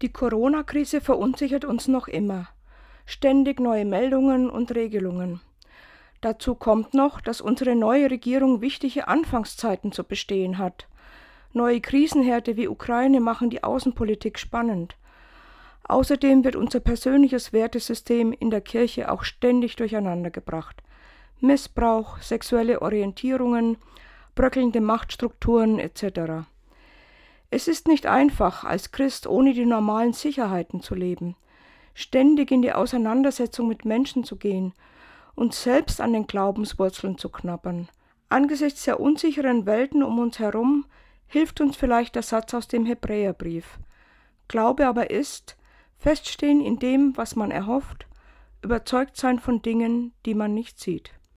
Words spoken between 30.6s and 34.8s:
zu leben, ständig in die Auseinandersetzung mit Menschen zu gehen